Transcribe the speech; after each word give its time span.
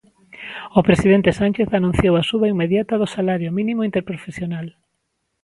O 0.79 0.79
presidente 0.87 1.29
Sánchez 1.39 1.69
anunciou 1.71 2.13
a 2.17 2.27
suba 2.29 2.51
inmediata 2.53 2.93
do 3.01 3.07
salario 3.15 3.49
mínimo 3.57 3.81
interprofesional. 3.89 4.67